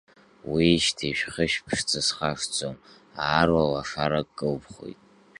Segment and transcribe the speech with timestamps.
[0.49, 2.75] Уиижьҭеи шәхышә ԥшӡа схашҭӡом,
[3.25, 4.99] аарла лашарак кылԥхоит…